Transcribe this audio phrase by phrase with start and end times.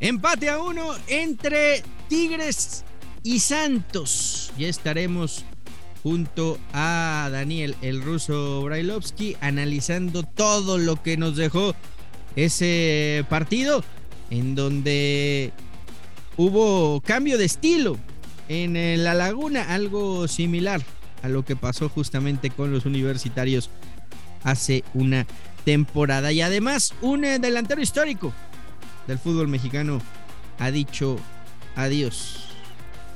[0.00, 2.84] Empate a uno entre Tigres
[3.22, 4.50] y Santos.
[4.56, 5.44] Ya estaremos
[6.02, 11.74] junto a Daniel el ruso Brailovsky analizando todo lo que nos dejó
[12.34, 13.84] ese partido
[14.30, 15.52] en donde
[16.38, 17.98] hubo cambio de estilo
[18.48, 20.80] en la laguna, algo similar
[21.22, 23.68] a lo que pasó justamente con los universitarios
[24.44, 25.26] hace una
[25.66, 26.32] temporada.
[26.32, 28.32] Y además un delantero histórico
[29.06, 30.00] del fútbol mexicano
[30.58, 31.18] ha dicho
[31.76, 32.46] adiós.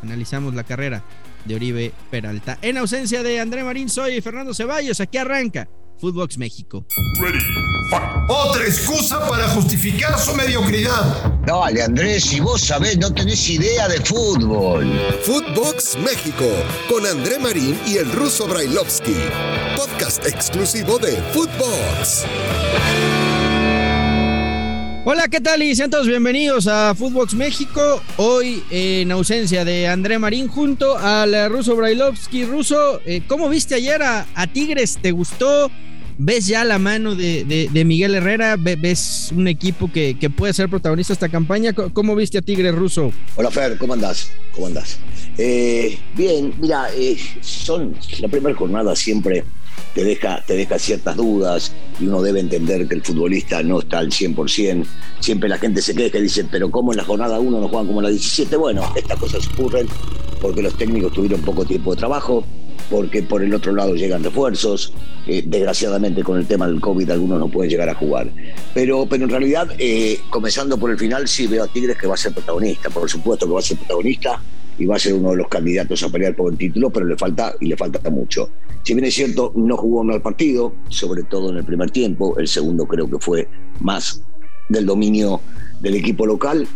[0.02, 1.02] Analizamos la carrera
[1.45, 2.59] de Oribe Peralta.
[2.62, 5.00] En ausencia de André Marín, soy Fernando Ceballos.
[5.00, 5.68] Aquí arranca
[5.98, 6.84] Footbox México.
[8.28, 11.32] Otra excusa para justificar su mediocridad.
[11.46, 14.90] Dale, Andrés, si vos sabés, no tenés idea de fútbol.
[15.23, 16.46] Footbox México,
[16.88, 19.16] con André Marín y el ruso Brailovsky.
[19.76, 22.24] Podcast exclusivo de Footbox.
[25.06, 25.62] Hola, ¿qué tal?
[25.62, 28.00] Y sean bienvenidos a Footbox México.
[28.16, 32.46] Hoy en ausencia de André Marín junto al ruso Brailovsky.
[32.46, 34.98] Ruso, eh, ¿cómo viste ayer a, Tigres?
[35.02, 35.70] ¿Te gustó?
[36.16, 38.56] ¿Ves ya la mano de, Miguel Herrera?
[38.56, 41.74] ¿Ves un equipo que, puede ser protagonista de esta campaña?
[41.74, 43.12] ¿Cómo viste a Tigres, Ruso?
[43.36, 44.30] Hola, Fer, ¿cómo andás?
[44.52, 44.98] ¿Cómo andás?
[45.36, 49.45] Eh, bien, mira, eh, son la primera jornada siempre
[49.95, 53.98] te deja, te deja ciertas dudas y uno debe entender que el futbolista no está
[53.98, 54.84] al 100%.
[55.20, 57.86] Siempre la gente se queja y dice, pero ¿cómo en la jornada 1 no juegan
[57.86, 58.56] como en la 17?
[58.56, 59.86] Bueno, estas cosas ocurren
[60.40, 62.45] porque los técnicos tuvieron poco tiempo de trabajo,
[62.90, 64.92] porque por el otro lado llegan refuerzos.
[65.26, 68.28] Eh, desgraciadamente con el tema del COVID algunos no pueden llegar a jugar.
[68.75, 72.14] Pero, pero en realidad, eh, comenzando por el final, sí veo a Tigres que va
[72.14, 72.91] a ser protagonista.
[72.91, 74.41] Por supuesto que va a ser protagonista
[74.78, 77.16] y va a ser uno de los candidatos a pelear por el título, pero le
[77.16, 78.50] falta y le falta mucho.
[78.82, 82.48] Si bien es cierto, no jugó mal partido, sobre todo en el primer tiempo, el
[82.48, 83.48] segundo creo que fue
[83.80, 84.22] más
[84.69, 85.41] del dominio
[85.80, 86.66] del equipo local.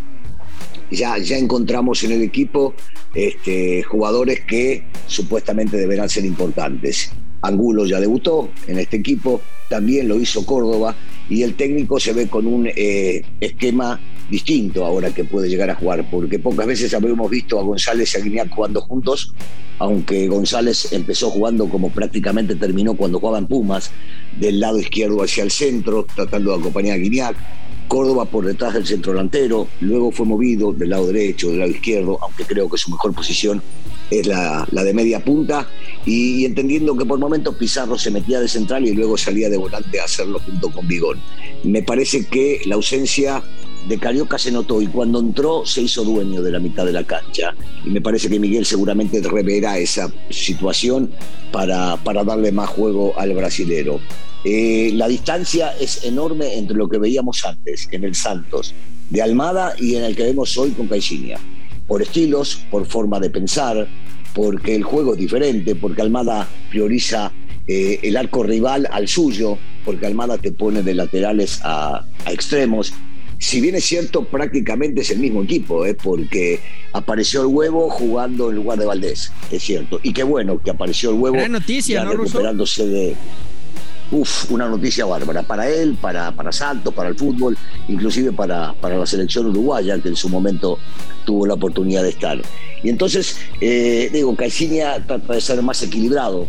[0.91, 2.75] Ya, ya encontramos en el equipo
[3.15, 7.11] este, jugadores que supuestamente deberán ser importantes.
[7.43, 10.97] Angulo ya debutó en este equipo, también lo hizo Córdoba
[11.29, 14.01] y el técnico se ve con un eh, esquema
[14.31, 18.21] distinto ahora que puede llegar a jugar, porque pocas veces habíamos visto a González y
[18.21, 19.33] a Guiñac jugando juntos,
[19.79, 23.91] aunque González empezó jugando como prácticamente terminó cuando jugaban Pumas,
[24.39, 27.37] del lado izquierdo hacia el centro, tratando de acompañar a Guiñac.
[27.89, 32.19] Córdoba por detrás del centro delantero, luego fue movido del lado derecho, del lado izquierdo,
[32.21, 33.63] aunque creo que su mejor posición
[34.11, 35.67] es la, de media punta,
[36.05, 40.01] y, entendiendo que por momentos Pizarro se metía de central y luego salía de volante
[40.01, 41.19] a hacerlo junto con Bigón.
[41.65, 43.43] Me parece que la ausencia
[43.87, 47.05] de Carioca se notó y cuando entró se hizo dueño de la mitad de la
[47.05, 47.55] cancha.
[47.85, 51.11] Y me parece que Miguel seguramente reverá esa situación
[51.53, 54.01] para, para darle más juego al brasilero.
[54.45, 58.75] Eh, la distancia es enorme entre lo que veíamos antes en el Santos
[59.11, 61.39] de Almada y en el que vemos hoy con Caixinha.
[61.87, 63.89] Por estilos, por forma de pensar,
[64.35, 67.33] porque el juego es diferente, porque Almada prioriza
[67.67, 72.93] eh, el arco rival al suyo, porque Almada te pone de laterales a, a extremos
[73.39, 75.95] si bien es cierto, prácticamente es el mismo equipo, ¿eh?
[75.95, 76.61] porque
[76.93, 80.01] apareció el huevo jugando en lugar de Valdés, es cierto.
[80.03, 83.17] Y qué bueno que apareció el huevo Gran noticia, ¿no, recuperándose de.
[84.11, 88.97] Uf, una noticia bárbara para él, para, para Santos, para el fútbol, inclusive para, para
[88.97, 90.79] la selección uruguaya, que en su momento
[91.27, 92.41] tuvo la oportunidad de estar.
[92.83, 96.49] Y entonces, eh, digo, Caicinia trata de ser más equilibrado,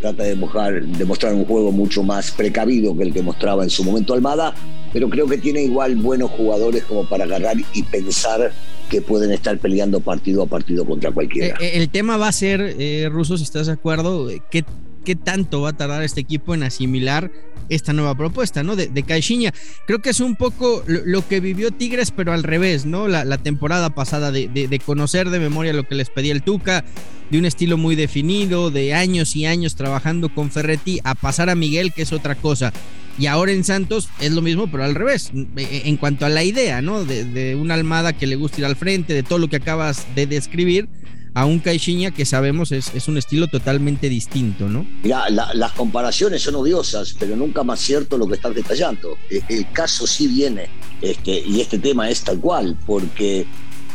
[0.00, 3.84] trata de de mostrar un juego mucho más precavido que el que mostraba en su
[3.84, 4.54] momento Almada,
[4.92, 8.52] pero creo que tiene igual buenos jugadores como para agarrar y pensar
[8.90, 11.56] que pueden estar peleando partido a partido contra cualquiera.
[11.60, 14.64] Eh, eh, el, tema va a ser, eh, Russo, si estás de acuerdo, ¿qué,
[15.04, 17.30] ¿qué, tanto va a tardar este equipo en asimilar
[17.68, 18.74] esta nueva propuesta, ¿no?
[18.74, 19.54] De, de Caixinha.
[19.86, 23.06] Creo que es un poco lo, que vivió Tigres, pero al revés, ¿no?
[23.06, 26.84] La, temporada pasada de, de, conocer de memoria lo que les pedía el Tuca,
[27.30, 31.54] de un estilo muy definido, de años y años trabajando con Ferretti, a pasar a
[31.54, 32.72] Miguel, que es otra cosa.
[33.20, 35.30] Y ahora en Santos es lo mismo, pero al revés.
[35.34, 37.04] En cuanto a la idea, ¿no?
[37.04, 40.26] De, una almada que le gusta ir al frente, de todo lo que acabas de
[40.26, 40.88] describir,
[41.34, 44.86] a un Caixinha que sabemos es, es un estilo totalmente distinto, ¿no?
[45.02, 49.18] Mira, las comparaciones son odiosas, pero nunca más cierto lo que estás detallando.
[49.30, 50.70] E, el caso sí viene,
[51.02, 53.46] este, y este tema es tal cual, porque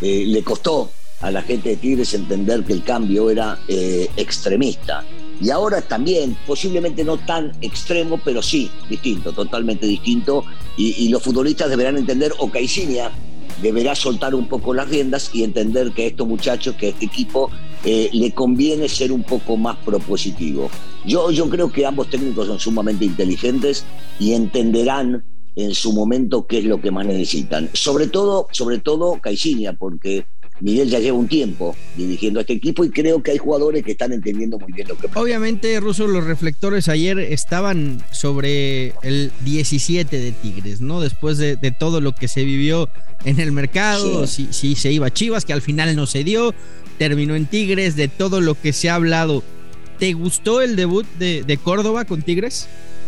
[0.01, 0.91] eh, le costó
[1.21, 5.03] a la gente de Tigres entender que el cambio era eh, extremista
[5.41, 10.43] y ahora también, posiblemente no tan extremo, pero sí distinto, totalmente distinto.
[10.77, 13.11] Y, los futbolistas deberán entender, o Caixinha
[13.61, 17.05] deberá soltar un poco las riendas y entender que a estos muchachos, que a este
[17.05, 17.49] equipo,
[17.83, 20.69] eh, le conviene ser un poco más propositivo.
[21.05, 23.85] Yo, yo creo que ambos técnicos son sumamente inteligentes
[24.19, 25.23] y entenderán
[25.55, 27.69] en su momento qué es lo que más necesitan.
[27.73, 30.25] Sobre todo, sobre todo Caixinha, porque
[30.61, 33.91] Miguel ya lleva un tiempo dirigiendo a este equipo y creo que hay jugadores que
[33.91, 35.19] están entendiendo muy bien lo que pasa.
[35.19, 41.01] Obviamente, Russo, los reflectores ayer estaban sobre el 17 de Tigres, ¿no?
[41.01, 42.89] Después de, todo lo que se vivió
[43.25, 46.53] en el mercado, si, se iba a Chivas, que al final no se dio,
[46.97, 49.43] terminó en Tigres, de todo lo que se ha hablado.
[49.99, 52.67] ¿Te gustó el debut de, Córdoba con Tigres?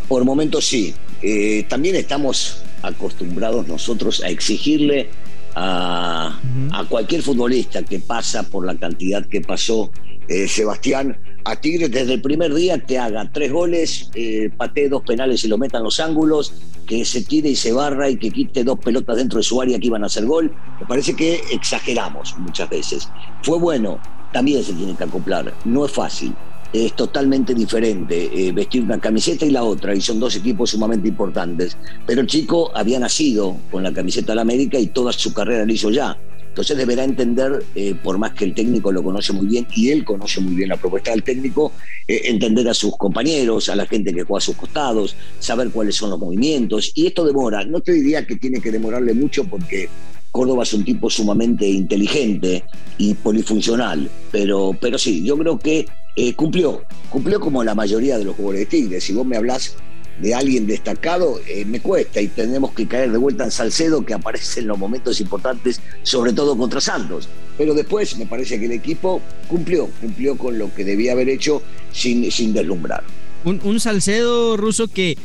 [0.09, 0.93] Por momentos sí.
[1.21, 5.09] Eh, también estamos acostumbrados nosotros a exigirle
[5.57, 9.91] a, cualquier futbolista que pasa por la cantidad que pasó
[10.27, 15.03] eh, Sebastián, a Tigres desde el primer día que haga tres goles, eh, patee dos
[15.03, 16.53] penales y lo meta en los ángulos,
[16.85, 19.79] que se tire y se barra y que quite dos pelotas dentro de su área
[19.79, 20.53] que iban a hacer gol.
[20.79, 23.09] Me parece que exageramos muchas veces.
[23.41, 23.99] Fue bueno,
[24.31, 26.33] también se tiene que acoplar, no es fácil
[26.73, 31.07] es totalmente diferente eh, vestir una camiseta y la otra, y son dos equipos sumamente
[31.07, 31.77] importantes.
[32.05, 35.65] Pero el chico había nacido con la camiseta de la América y toda su carrera
[35.65, 36.17] la hizo ya.
[36.57, 40.03] Entonces deberá entender, eh, por más que el técnico lo conoce muy bien y él
[40.03, 41.71] conoce muy bien la propuesta del técnico,
[42.07, 45.95] eh, entender a sus compañeros, a la gente que juega a sus costados, saber cuáles
[45.95, 46.91] son los movimientos.
[46.95, 49.87] Y esto demora, no te diría que tiene que demorarle mucho porque
[50.31, 52.63] Córdoba es un tipo sumamente inteligente
[52.97, 55.85] y polifuncional, pero, pero sí, yo creo que
[56.17, 56.81] eh, cumplió,
[57.11, 59.03] cumplió como la mayoría de los jugadores de Tigres.
[59.03, 59.75] Si vos me hablas
[60.19, 64.15] de alguien destacado, eh, me cuesta y tenemos que caer de vuelta en Salcedo, que
[64.15, 67.29] aparece en los momentos importantes, sobre todo contra Santos.
[67.55, 71.61] Pero después me parece que el equipo cumplió, cumplió con lo que debía haber hecho
[71.91, 73.03] sin, sin deslumbrar.
[73.45, 75.19] Un, Salcedo ruso que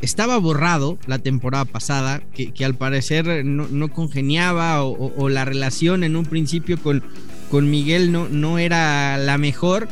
[0.00, 6.04] estaba borrado la temporada pasada, que, que al parecer no, congeniaba o, o, la relación
[6.04, 7.02] en un principio con,
[7.50, 9.88] con Miguel no, no era la mejor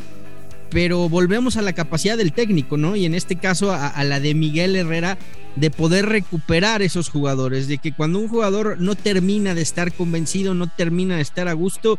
[0.69, 2.95] pero volvemos a la capacidad del técnico, ¿no?
[2.95, 5.17] Y en este caso a, la de Miguel Herrera
[5.55, 10.53] de poder recuperar esos jugadores, de que cuando un jugador no termina de estar convencido,
[10.53, 11.97] no termina de estar a gusto,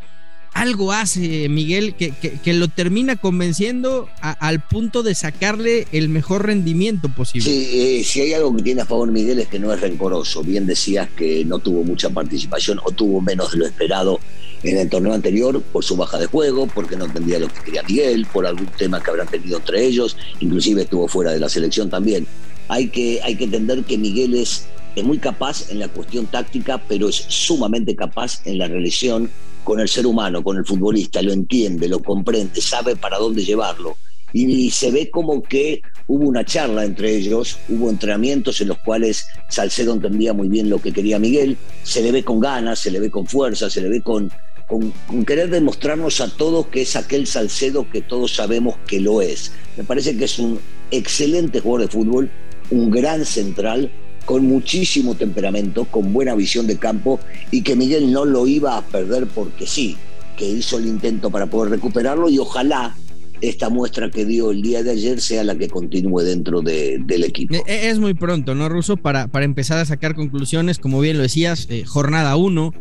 [0.57, 7.11] algo hace Miguel que, que, lo termina convenciendo al punto de sacarle el mejor rendimiento
[7.11, 7.51] posible.
[7.51, 10.43] Sí, eh, si hay algo que tiene a favor Miguel es que no es rencoroso.
[10.43, 14.19] Bien decías que no tuvo mucha participación o tuvo menos de lo esperado
[14.63, 17.83] en el torneo anterior por su baja de juego, porque no entendía lo que quería
[17.83, 21.91] Miguel, por algún tema que habrán tenido entre ellos, inclusive estuvo fuera de la selección
[21.91, 22.27] también.
[22.69, 24.65] Hay que, hay que entender que Miguel es,
[24.97, 29.31] es muy capaz en la cuestión táctica, pero es sumamente capaz en la relación
[29.67, 33.97] con el ser humano, con el futbolista, lo entiende, lo comprende, sabe para dónde llevarlo.
[34.33, 39.27] Y se ve como que hubo una charla entre ellos, hubo entrenamientos en los cuales
[39.49, 43.01] Salcedo entendía muy bien lo que quería Miguel, se le ve con ganas, se le
[43.01, 44.31] ve con fuerza, se le ve con,
[44.69, 44.93] con,
[45.25, 49.51] querer demostrarnos a todos que es aquel Salcedo que todos sabemos que lo es.
[49.77, 50.61] Me parece que es un
[50.93, 52.31] excelente jugador de fútbol,
[52.71, 53.91] un gran central,
[54.27, 57.19] con muchísimo temperamento, con buena visión de campo
[57.51, 59.97] y que Miguel no lo iba a perder porque sí,
[60.37, 62.95] que hizo el intento para poder recuperarlo y ojalá
[63.41, 67.55] esta muestra que dio el día de ayer sea la que continúe dentro del equipo.
[67.55, 68.97] E, e, es muy pronto, ¿no, Ruso?
[68.97, 72.73] Para, para empezar a sacar conclusiones, como bien lo decías, eh, jornada 1,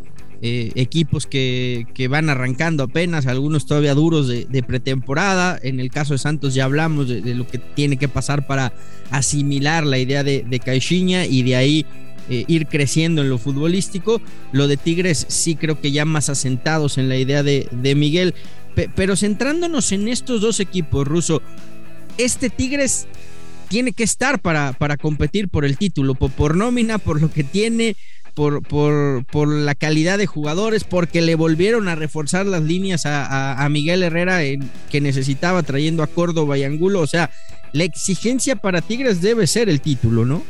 [0.41, 5.59] eh, equipos que, que, van arrancando apenas, algunos todavía duros de, pretemporada.
[5.61, 8.73] En el caso de Santos ya hablamos de, lo que tiene que pasar para
[9.11, 11.85] asimilar la idea de, de Caixinha y de ahí
[12.27, 14.19] eh, ir creciendo en lo futbolístico.
[14.51, 18.33] Lo de Tigres sí creo que ya más asentados en la idea de, Miguel.
[18.95, 21.41] pero centrándonos en estos dos equipos, Ruso,
[22.17, 23.07] este Tigres
[23.67, 27.95] tiene que estar para, para competir por el título, por nómina, por lo que tiene,
[28.35, 33.67] por, por, por, la calidad de jugadores, porque le volvieron a reforzar las líneas a,
[33.71, 34.41] Miguel Herrera
[34.91, 36.99] que necesitaba trayendo a Córdoba y Angulo.
[36.99, 37.31] O sea,
[37.71, 40.43] la exigencia para Tigres debe ser el título, ¿no?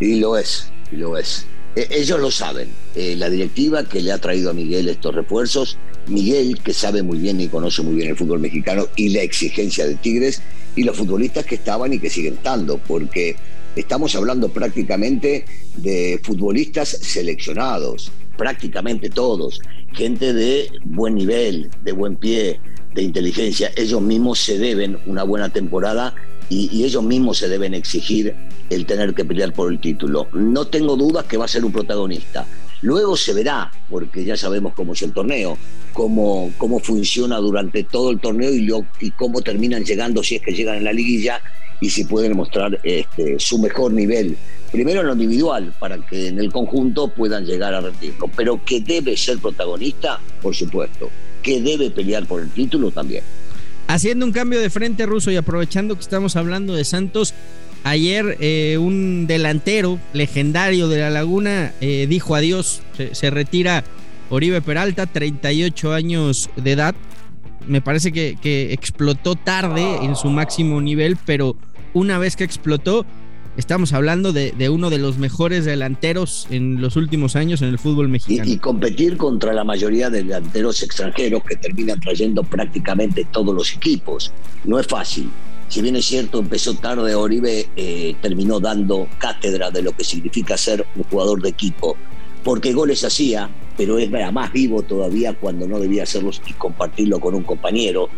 [0.00, 1.46] Y lo es, y lo es.
[1.76, 2.68] E, ellos lo saben.
[2.94, 7.18] Eh, la directiva que le ha traído a Miguel estos refuerzos, Miguel que sabe muy
[7.18, 10.42] bien y conoce muy bien el fútbol mexicano y la exigencia de Tigres,
[10.76, 13.36] y los futbolistas que estaban y que siguen estando, porque
[13.78, 15.44] Estamos hablando prácticamente
[15.76, 19.60] de futbolistas seleccionados, prácticamente todos,
[19.92, 22.60] gente de buen nivel, de buen pie,
[22.92, 23.70] de inteligencia.
[23.76, 26.12] Ellos mismos se deben una buena temporada
[26.48, 28.34] y, ellos mismos se deben exigir
[28.68, 30.26] el tener que pelear por el título.
[30.32, 32.48] No tengo dudas que va a ser un protagonista.
[32.82, 35.56] Luego se verá, porque ya sabemos cómo es el torneo,
[35.92, 38.72] cómo, cómo funciona durante todo el torneo y,
[39.06, 41.40] y cómo terminan llegando, si es que llegan en la liguilla,
[41.80, 44.36] y si pueden mostrar este, su mejor nivel,
[44.72, 48.80] primero en lo individual, para que en el conjunto puedan llegar a rendirlo, pero que
[48.80, 51.10] debe ser protagonista, por supuesto,
[51.42, 53.22] que debe pelear por el título también.
[53.86, 57.32] Haciendo un cambio de frente ruso y aprovechando que estamos hablando de Santos,
[57.84, 62.82] ayer eh, un delantero legendario de la Laguna eh, dijo adiós,
[63.12, 63.84] se, retira
[64.28, 66.94] Oribe Peralta, 38 años de edad.
[67.66, 71.56] Me parece que, explotó tarde en su máximo nivel, pero
[71.94, 73.06] una vez que explotó,
[73.56, 78.08] estamos hablando de, uno de los mejores delanteros en los últimos años en el fútbol
[78.08, 78.48] mexicano.
[78.48, 83.74] Y, y, competir contra la mayoría de delanteros extranjeros que terminan trayendo prácticamente todos los
[83.74, 84.32] equipos.
[84.64, 85.30] No es fácil
[85.68, 90.56] si bien es cierto, empezó tarde, Oribe eh, terminó dando cátedra de lo que significa
[90.56, 91.96] ser un jugador de equipo,
[92.42, 97.36] porque goles hacía, pero era más vivo todavía cuando no debía hacerlos y compartirlo con
[97.36, 98.08] un compañero,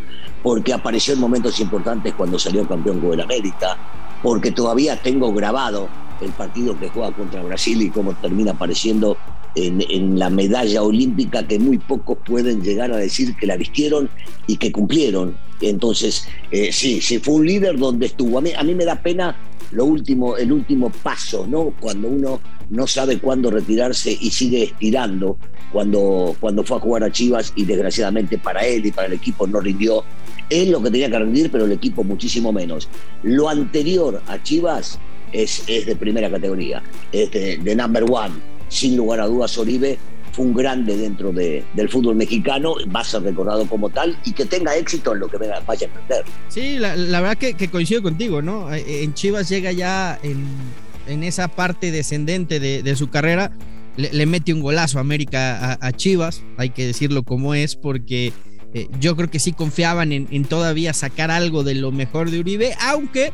[0.43, 3.77] porque apareció en momentos importantes cuando salió campeón con el América,
[4.23, 5.89] porque todavía tengo grabado
[6.23, 9.19] el partido que juega contra Brasil y cómo termina apareciendo
[9.55, 14.09] en, la medalla olímpica que muy pocos pueden llegar a decir que la vistieron
[14.47, 15.37] y que cumplieron.
[15.61, 18.39] Entonces, eh, sí, sí, fue un líder donde estuvo.
[18.39, 19.37] A mí, a mí me da pena
[19.73, 21.75] lo último, el último paso, ¿no?
[21.81, 22.41] Cuando uno
[22.71, 25.37] no sabe cuándo retirarse y sigue estirando,
[25.73, 29.47] cuando, cuando fue a jugar a Chivas y desgraciadamente para él y para el equipo
[29.47, 30.05] no rindió.
[30.49, 32.89] Él lo que tenía que rendir, pero el equipo muchísimo menos.
[33.23, 34.99] Lo anterior a Chivas
[35.33, 39.99] es, es de primera categoría, es de number one sin lugar a dudas, Oribe
[40.33, 44.47] fue un grande dentro del fútbol mexicano, va a ser recordado como tal y que
[44.47, 46.25] tenga éxito en lo que vaya a emprender.
[46.49, 48.73] Sí, la, verdad que, coincido contigo, ¿no?
[48.73, 53.51] Eh, en Chivas llega ya en, esa parte descendente de, su carrera,
[53.97, 58.33] le, mete un golazo a América a, Chivas, hay que decirlo como es, porque
[58.73, 62.39] eh, yo creo que sí confiaban en, en todavía sacar algo de lo mejor de
[62.39, 63.33] Uribe, aunque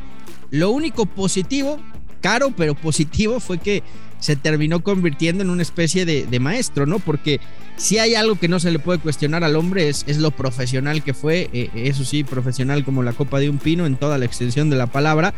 [0.49, 1.79] lo único positivo,
[2.21, 3.83] caro pero positivo, fue que
[4.19, 6.99] se terminó convirtiendo en una especie de, maestro, ¿no?
[6.99, 7.39] Porque
[7.75, 11.03] si hay algo que no se le puede cuestionar al hombre es, es lo profesional
[11.03, 14.25] que fue, eh, eso sí, profesional como la copa de un pino en toda la
[14.25, 15.33] extensión de la palabra.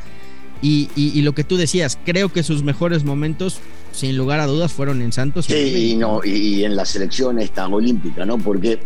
[0.62, 3.60] Y, lo que tú decías, creo que sus mejores momentos,
[3.94, 5.46] sin lugar a dudas, fueron en Santos.
[5.46, 5.54] Sí,
[5.94, 8.38] y, no, y, en la selección esta olímpica, ¿no?
[8.38, 8.80] Porque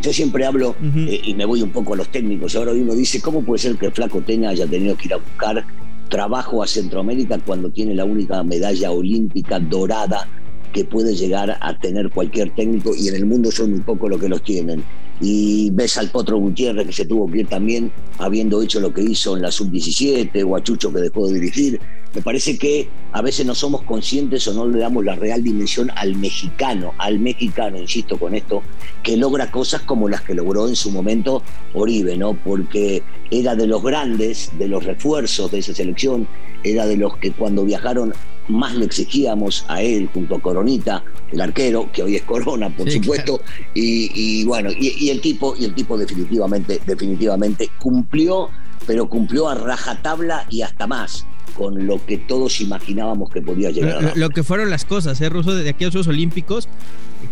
[0.00, 2.56] yo siempre hablo eh, y me voy un poco a los técnicos.
[2.56, 5.18] Ahora uno dice, ¿cómo puede ser que el Flaco Tena haya tenido que ir a
[5.18, 5.66] buscar
[6.08, 10.28] trabajo a Centroamérica cuando tiene la única medalla olímpica dorada
[10.72, 14.20] que puede llegar a tener cualquier técnico y en el mundo son muy pocos los
[14.20, 14.84] que los tienen
[15.20, 19.02] y ves al Potro Gutiérrez que se tuvo que ir también habiendo hecho lo que
[19.02, 20.56] hizo en la sub-17 o
[20.92, 21.80] que dejó de dirigir.
[22.16, 25.90] Me parece que a veces no somos conscientes o no le damos la real dimensión
[25.96, 28.62] al mexicano, al mexicano, insisto con esto,
[29.02, 31.42] que logra cosas como las que logró en su momento
[31.74, 32.32] Oribe, ¿no?
[32.32, 36.26] Porque era de los grandes, de los refuerzos de esa selección,
[36.64, 38.14] era de los que cuando viajaron
[38.48, 42.90] más le exigíamos a él junto a Coronita, el arquero, que hoy es Corona, por
[42.90, 43.42] supuesto,
[43.74, 48.48] y, bueno, y, el tipo, y el tipo definitivamente, definitivamente cumplió,
[48.86, 54.04] pero cumplió a rajatabla y hasta más con lo que todos imaginábamos que podía llegar
[54.04, 55.54] a Lo, que fueron las cosas, ¿eh, Ruso?
[55.54, 56.68] De aquellos Juegos Olímpicos,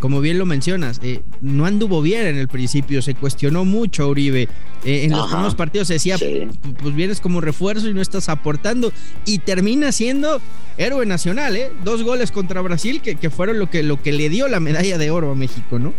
[0.01, 4.07] como bien lo mencionas, eh, no anduvo bien en el principio, se cuestionó mucho a
[4.07, 4.49] Uribe.
[4.85, 6.17] Eh, en los primeros partidos se decía,
[6.83, 8.93] pues vienes como refuerzo y no estás aportando.
[9.27, 10.41] Y termina siendo
[10.79, 11.71] héroe nacional, ¿eh?
[11.85, 14.99] Dos goles contra Brasil que, que fueron lo que, lo que le dio la medalla
[14.99, 15.93] de oro a México, ¿no?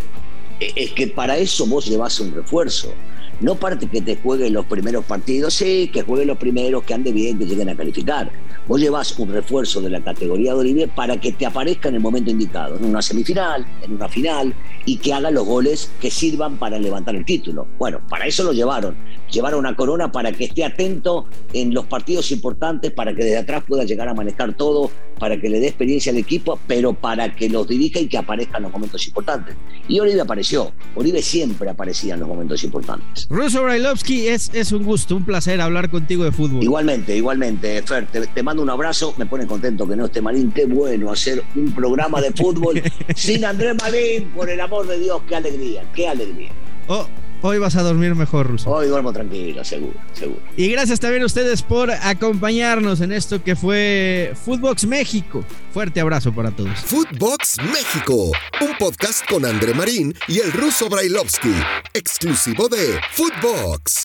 [0.60, 2.94] E, es que para eso vos llevas un refuerzo
[3.42, 7.12] no parte que te jueguen los primeros partidos, sí, que jueguen los primeros, que ande
[7.12, 8.32] bien, que lleguen a calificar.
[8.68, 12.02] Vos llevas un refuerzo de la categoría de Olivier para que te aparezca en el
[12.02, 14.54] momento indicado, en una semifinal, en una final,
[14.86, 17.68] y que haga los goles que sirvan para levantar el título.
[17.78, 18.96] Bueno, para eso lo llevaron.
[19.32, 23.64] Llevaron a Corona para que esté atento en los partidos importantes, para que desde atrás
[23.68, 27.50] pueda llegar a manejar todo, para que le dé experiencia al equipo, pero para que
[27.50, 29.56] los dirija y que aparezca en los momentos importantes.
[29.88, 30.72] Y Olive apareció.
[30.96, 33.28] Olive siempre aparecía en los momentos importantes.
[33.30, 36.64] Russo Brailovsky, es, es un gusto, un placer hablar contigo de fútbol.
[36.64, 40.66] Igualmente, igualmente, Fer, te, mando un abrazo, me pone contento que no esté Marín, qué
[40.66, 42.82] bueno hacer un programa de fútbol
[43.16, 46.52] sin Andrés Marín, por el amor de Dios, qué alegría, qué alegría.
[46.88, 47.08] Oh,
[47.48, 48.72] Hoy vas a dormir mejor, Russo.
[48.72, 50.42] Hoy duermo tranquilo, seguro, seguro.
[50.58, 55.46] Y gracias también a ustedes por acompañarnos en esto que fue Footbox México.
[55.72, 56.80] Fuerte abrazo para todos.
[56.80, 61.54] Footbox México, un podcast con André Marín y el ruso Brailovsky,
[61.94, 63.94] exclusivo de Footbox.